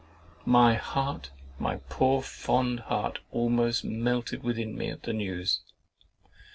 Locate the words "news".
5.13-5.59